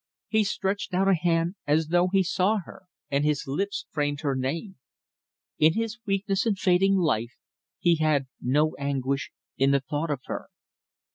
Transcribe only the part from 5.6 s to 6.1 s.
his